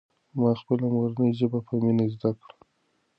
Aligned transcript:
ما 0.39 0.49
خپله 0.61 0.85
مورنۍ 0.95 1.31
ژبه 1.39 1.59
په 1.67 1.73
مینه 1.83 2.05
زده 2.13 2.31
کړه. 2.39 2.55